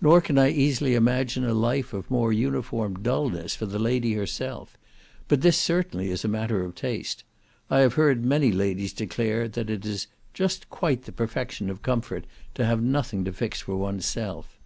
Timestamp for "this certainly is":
5.42-6.24